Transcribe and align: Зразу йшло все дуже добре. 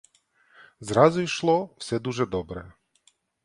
Зразу 0.79 1.21
йшло 1.21 1.75
все 1.79 1.99
дуже 1.99 2.25
добре. 2.25 2.73